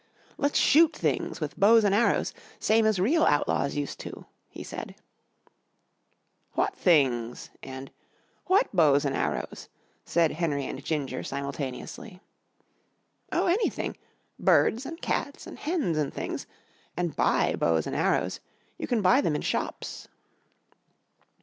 "Let's 0.39 0.57
shoot 0.57 0.95
things 0.95 1.39
with 1.39 1.59
bows 1.59 1.85
an' 1.85 1.93
arrows 1.93 2.33
same 2.59 2.87
as 2.87 2.99
real 2.99 3.23
outlaws 3.23 3.75
used 3.75 3.99
to," 3.99 4.25
he 4.49 4.63
said. 4.63 4.95
"What 6.53 6.75
things?" 6.75 7.51
and 7.61 7.91
"What 8.47 8.75
bows 8.75 9.05
an' 9.05 9.13
arrows?" 9.13 9.69
said 10.03 10.31
Henry 10.31 10.65
and 10.65 10.83
Ginger 10.83 11.21
simultaneously. 11.21 12.19
"Oh, 13.31 13.45
anything 13.45 13.95
birds 14.39 14.87
an' 14.87 14.97
cats 14.97 15.45
an' 15.45 15.57
hens 15.57 15.99
an' 15.99 16.09
things 16.09 16.47
an' 16.97 17.09
buy 17.09 17.53
bows 17.55 17.85
an' 17.85 17.93
arrows. 17.93 18.39
You 18.79 18.87
can 18.87 19.03
buy 19.03 19.21
them 19.21 19.35
in 19.35 19.43
shops." 19.43 20.07